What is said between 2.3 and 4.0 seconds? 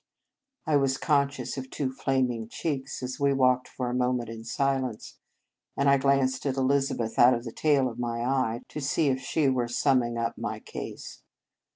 cheeks as we walked for a